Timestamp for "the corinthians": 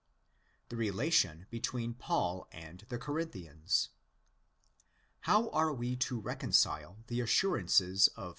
2.89-3.89